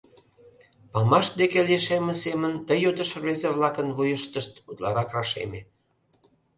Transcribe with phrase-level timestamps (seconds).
[0.91, 5.61] Памаш деке лишемме семын ты йодыш рвезе-влакын вуйыштышт утларак рашеме.